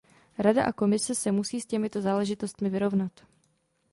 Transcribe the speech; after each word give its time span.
Rada 0.37 0.63
a 0.65 0.73
Komise 0.73 1.13
se 1.15 1.31
musí 1.31 1.61
s 1.61 1.65
těmito 1.65 2.01
záležitostmi 2.01 2.69
vyrovnat. 2.69 3.21